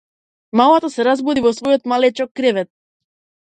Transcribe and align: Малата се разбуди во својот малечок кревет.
Малата 0.61 0.89
се 0.93 1.05
разбуди 1.07 1.43
во 1.47 1.51
својот 1.59 1.85
малечок 1.93 2.33
кревет. 2.41 2.71